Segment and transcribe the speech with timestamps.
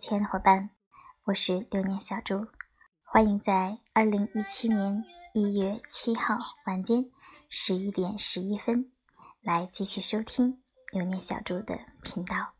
[0.00, 0.70] 亲爱的伙伴，
[1.24, 2.46] 我是流年小猪，
[3.02, 7.04] 欢迎在二零一七年一月七号晚间
[7.50, 8.90] 十一点十一分
[9.42, 12.54] 来继续收听流年小猪的频道。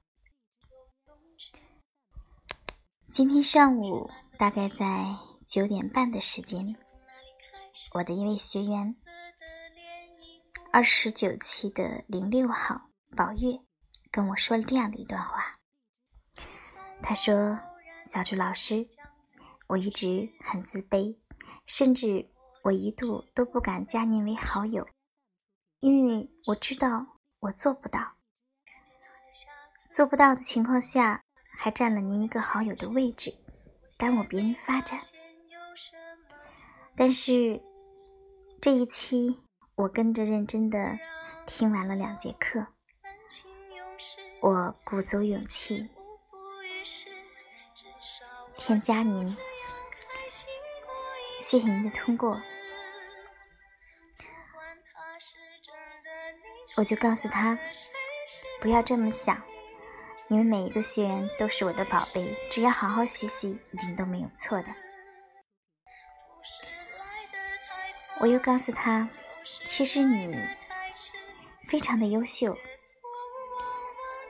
[3.09, 6.77] 今天上午大概在九点半的时间，
[7.95, 8.95] 我的一位学员，
[10.71, 13.59] 二十九期的零六号宝月。
[14.11, 15.60] 跟我说了这样的一段话，
[17.03, 17.59] 他说
[18.07, 18.89] ：“小朱老师，
[19.67, 21.17] 我一直很自卑，
[21.67, 22.29] 甚至
[22.63, 24.87] 我一度都不敢加您为好友，
[25.81, 28.13] 因为我知道我做不到。
[29.91, 31.23] 做不到的情况下，
[31.59, 33.35] 还占了您一个好友的位置，
[33.97, 35.01] 耽误别人发展。
[36.95, 37.61] 但是
[38.61, 39.41] 这一期，
[39.75, 40.99] 我跟着认真的
[41.47, 42.67] 听完了两节课。”
[44.43, 45.91] 我鼓足勇气
[48.61, 49.35] 添加您，
[51.41, 52.39] 谢谢您的通过。
[56.77, 57.59] 我就告诉他，
[58.61, 59.43] 不要这么想，
[60.29, 64.69] 你们每一个学员都是我的宝贝，只要好好学习，一定都没有错的。
[68.21, 69.09] 我又告诉他，
[69.65, 70.37] 其实你
[71.67, 72.55] 非常的优秀。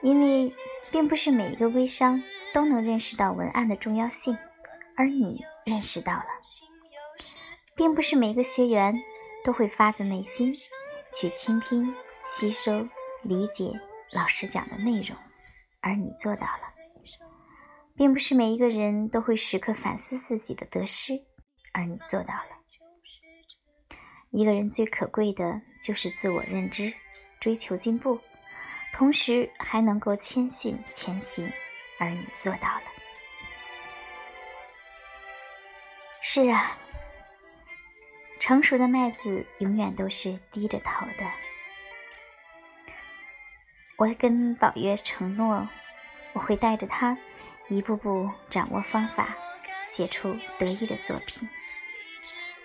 [0.01, 0.55] 因为
[0.89, 4.37] 并不是每一个微商都能认识到文案的重要性，
[4.97, 6.25] 而你认识到了；
[7.75, 8.95] 并不是每个学员
[9.43, 10.55] 都会发自内心
[11.13, 12.87] 去倾听、吸收、
[13.23, 13.79] 理解
[14.11, 15.17] 老师讲的内容，
[15.81, 16.73] 而你做到了；
[17.95, 21.13] 并不是每一个人都会时刻反思自己的得失，
[21.73, 22.57] 而你做到了。
[24.31, 26.93] 一个人最可贵的就是自我认知，
[27.39, 28.19] 追求进步。
[28.93, 31.49] 同时还能够谦逊前行，
[32.01, 32.81] 而你做到了。
[36.19, 36.75] 是啊，
[38.39, 41.31] 成熟的麦子永远都是低着头的。
[43.97, 45.69] 我跟宝月承诺，
[46.33, 47.15] 我会带着他
[47.69, 49.37] 一步步掌握方法，
[49.83, 51.47] 写出得意的作品。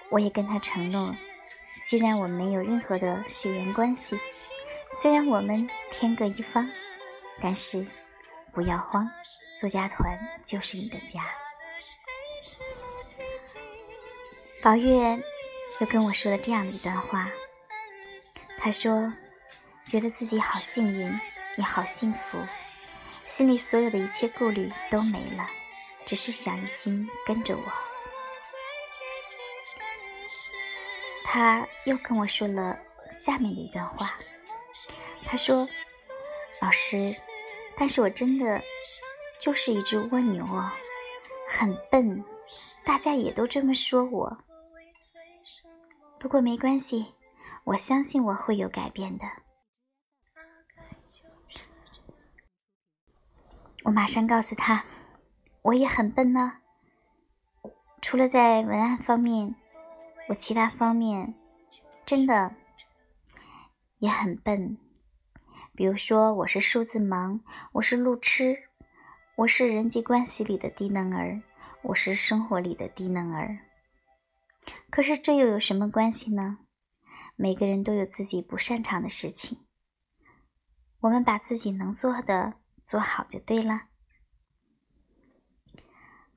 [0.08, 1.14] 我也跟他承诺，
[1.74, 4.18] 虽然我没有任何的血缘关系。
[4.92, 6.70] 虽然我们天各一方，
[7.42, 7.86] 但是
[8.56, 9.06] 不要慌，
[9.60, 11.22] 作家团就是你的家。
[14.62, 15.22] 宝月
[15.78, 17.28] 又跟我说了这样的一段话，
[18.56, 19.12] 他说
[19.84, 21.20] ：“觉得自己好幸运，
[21.58, 22.38] 也好幸福，
[23.26, 25.46] 心里所有的一切顾虑都没了，
[26.06, 27.62] 只是想一心跟着我。”
[31.22, 32.78] 他又跟我说了
[33.10, 34.18] 下面的一段话。
[35.26, 35.68] 他说
[36.62, 37.14] ：“老师，
[37.78, 38.62] 但是我真的
[39.40, 40.70] 就是一只蜗牛哦，
[41.48, 42.24] 很笨，
[42.84, 44.44] 大家也都这么说我。
[46.18, 47.14] 不过没关系，
[47.64, 49.24] 我相信我会有改变的。”
[53.84, 54.84] 我马上告诉他
[55.62, 56.60] ：“我也很笨呢，
[58.00, 59.54] 除了在文案方面，
[60.28, 61.34] 我其他方面
[62.04, 62.56] 真的
[63.98, 64.78] 也很笨。”
[65.76, 67.38] 比如说，我是数字盲，
[67.72, 68.70] 我是路痴，
[69.36, 71.42] 我是人际关系里的低能儿，
[71.82, 73.58] 我是生活里的低能儿。
[74.88, 76.60] 可是这又有什么关系呢？
[77.36, 79.66] 每个人都有自己不擅长的事情，
[81.00, 83.88] 我们把自己能做的做好就对了。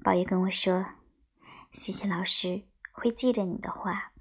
[0.04, 0.86] 宝玉跟我说
[1.72, 4.12] ：“谢谢老师，会记着你的话，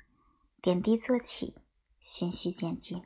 [0.62, 1.56] 点滴做起，
[1.99, 3.03] 循序渐进。”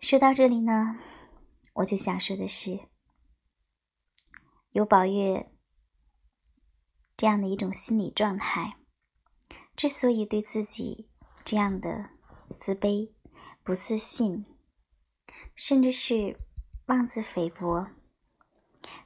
[0.00, 0.96] 说到这里呢，
[1.74, 2.88] 我就想说的是，
[4.70, 5.52] 有宝月
[7.18, 8.78] 这样的一种心理状态，
[9.76, 11.10] 之所以对自己
[11.44, 12.12] 这样的
[12.56, 13.12] 自卑、
[13.62, 14.46] 不自信，
[15.54, 16.40] 甚至是
[16.86, 17.88] 妄自菲薄，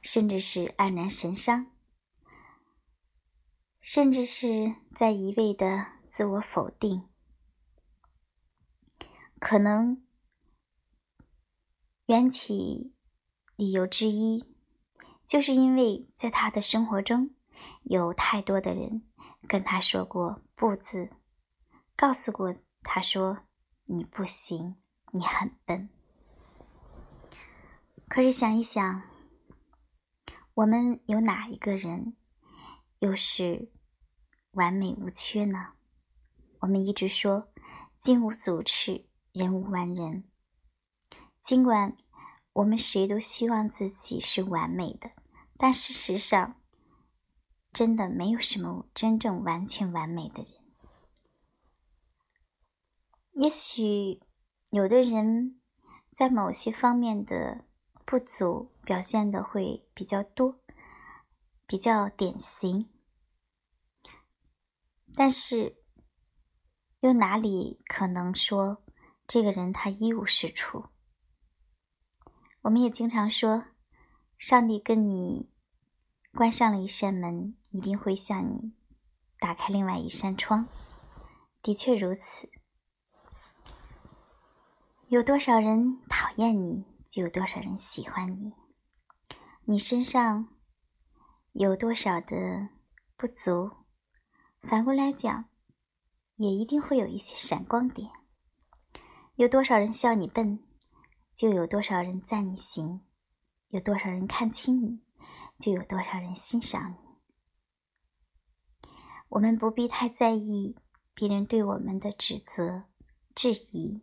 [0.01, 1.73] 甚至是黯然神伤，
[3.81, 7.09] 甚至是在一味的自我否定，
[9.39, 10.04] 可能。
[12.07, 12.93] 缘起
[13.55, 14.45] 理由之一，
[15.25, 17.31] 就是因为在他的生活中，
[17.81, 19.01] 有太多的人
[19.47, 21.09] 跟他说过“不”字，
[21.95, 23.39] 告诉过他说
[23.85, 24.75] “你不行，
[25.13, 25.89] 你很笨”。
[28.07, 29.01] 可是想一想，
[30.53, 32.15] 我们有哪一个人
[32.99, 33.71] 又是
[34.51, 35.73] 完美无缺呢？
[36.59, 37.51] 我们一直说
[37.97, 40.25] “金无足赤，人无完人”。
[41.45, 41.95] 尽管
[42.53, 45.11] 我们谁都希望自己是完美的，
[45.57, 46.59] 但事实上，
[47.71, 50.53] 真的没有什么真正完全完美的人。
[53.33, 54.19] 也许
[54.71, 55.61] 有的人
[56.11, 57.65] 在某些方面的
[58.05, 60.59] 不足表现的会比较多，
[61.67, 62.89] 比较典型，
[65.13, 65.77] 但是
[67.01, 68.83] 又哪里可能说
[69.27, 70.87] 这个人他一无是处？
[72.65, 73.65] 我们也经常说，
[74.39, 75.51] 上帝跟你
[76.33, 78.73] 关上了一扇门，一定会向你
[79.37, 80.67] 打开另外一扇窗。
[81.61, 82.49] 的确如此。
[85.09, 88.53] 有多少人讨厌你，就有多少人喜欢你。
[89.65, 90.47] 你身上
[91.51, 92.69] 有多少的
[93.15, 93.69] 不足，
[94.63, 95.45] 反过来讲，
[96.37, 98.09] 也一定会有一些闪光点。
[99.35, 100.63] 有多少人笑你笨？
[101.35, 103.01] 就有多少人赞你行，
[103.67, 105.01] 有多少人看轻你，
[105.59, 106.97] 就有多少人欣赏你。
[109.27, 110.77] 我们不必太在意
[111.13, 112.85] 别人对我们的指责、
[113.35, 114.01] 质疑，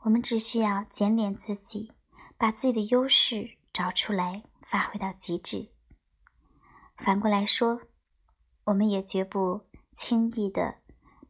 [0.00, 1.92] 我们只需要检点自己，
[2.36, 5.70] 把自己的优势找出来，发挥到极致。
[6.96, 7.82] 反过来说，
[8.64, 10.78] 我们也绝不轻易的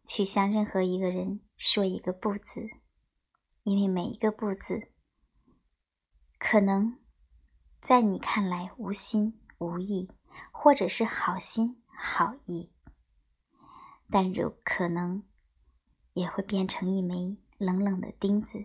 [0.03, 2.67] 去向任何一个人说一个不字，
[3.65, 4.93] 因为每一个不字。
[6.38, 6.99] 可能
[7.81, 10.11] 在你看来无心无意，
[10.53, 12.71] 或者是好心好意，
[14.11, 15.25] 但有可能
[16.12, 18.65] 也会变成一枚冷冷的钉子，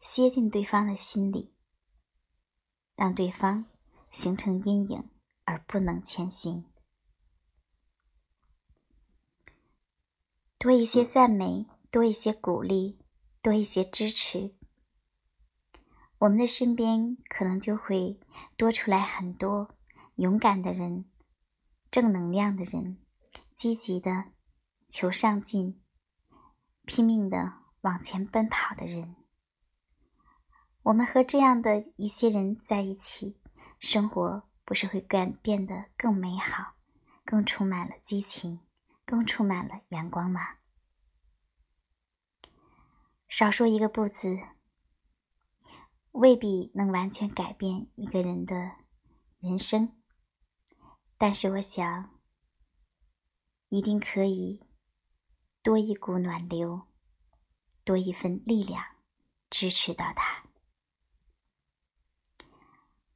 [0.00, 1.52] 楔进对方的心里，
[2.94, 3.66] 让对方
[4.10, 5.10] 形成阴影
[5.44, 6.64] 而不能前行。
[10.58, 12.98] 多一些赞美，多一些鼓励，
[13.40, 14.57] 多一些支持。
[16.18, 18.18] 我们的身边可能就会
[18.56, 19.76] 多出来很多
[20.16, 21.04] 勇敢的人、
[21.92, 22.98] 正能量的人、
[23.54, 24.32] 积极的
[24.88, 25.80] 求上进、
[26.84, 29.14] 拼命的往前奔跑的人。
[30.82, 33.38] 我们和这样的一些人在一起，
[33.78, 36.74] 生活不是会变变得更美好、
[37.24, 38.60] 更充满了激情、
[39.04, 40.56] 更充满了阳光吗？
[43.28, 44.36] 少说一个不字。
[46.18, 48.72] 未必能完全改变一个人的
[49.38, 49.96] 人生，
[51.16, 52.18] 但是我想，
[53.68, 54.66] 一定可以
[55.62, 56.88] 多一股暖流，
[57.84, 58.84] 多一份力量
[59.48, 60.48] 支持到他。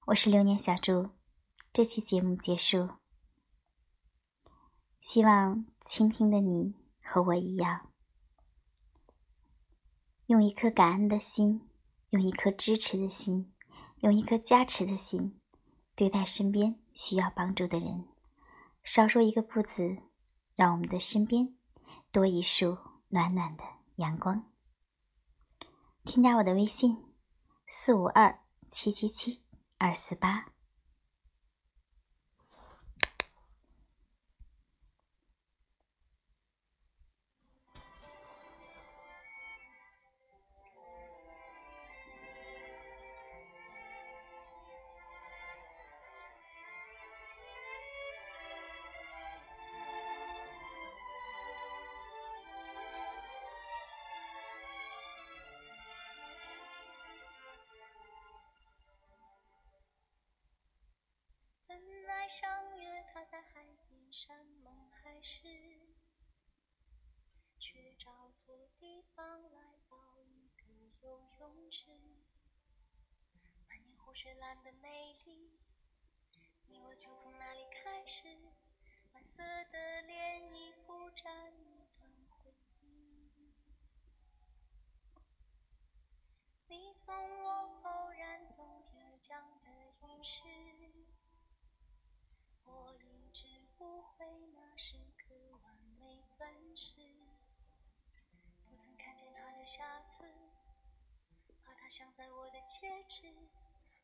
[0.06, 1.10] 我是流年小猪，
[1.72, 2.88] 这期节目结束，
[5.00, 7.90] 希望倾听的你和我一样，
[10.26, 11.68] 用一颗感恩的心。
[12.12, 13.50] 用一颗支持的心，
[14.00, 15.40] 用一颗加持的心，
[15.94, 18.04] 对待身边需要帮助的人。
[18.84, 19.96] 少说一个不字，
[20.54, 21.54] 让我们的身边
[22.10, 22.76] 多一束
[23.08, 23.64] 暖暖的
[23.96, 24.44] 阳光。
[26.04, 27.02] 添加我的微信：
[27.66, 29.42] 四五二七七七
[29.78, 30.51] 二四八。
[68.58, 70.64] 的地方来到一个
[71.00, 71.90] 游泳池。
[73.68, 75.58] 满眼湖水蓝的美丽，
[76.68, 78.28] 你我就从那里开始，
[79.12, 83.52] 蓝色的涟漪铺展一段回忆。
[86.68, 87.71] 你送我
[102.02, 103.32] 镶在我的戒指，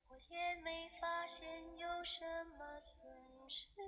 [0.07, 2.95] 我也没发现有什么损
[3.51, 3.83] 失。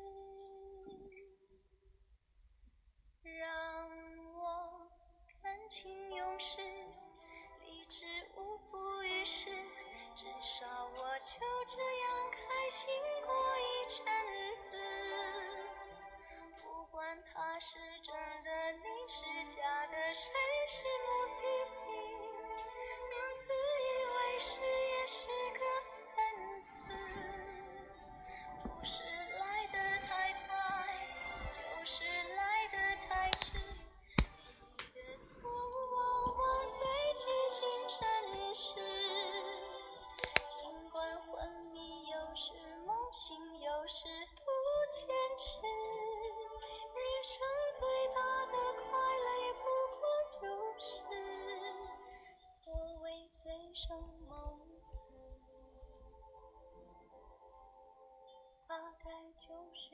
[53.87, 53.97] 生
[54.29, 54.35] 梦
[54.79, 54.93] 死，
[58.69, 59.05] 大概
[59.41, 59.90] 就是